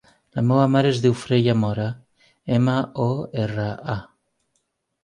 [0.37, 1.85] La meva mare es diu Freya Mora:
[2.57, 3.09] ema, o,
[3.47, 4.01] erra, a.